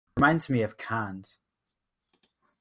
[0.17, 1.37] Reminds me of Cannes.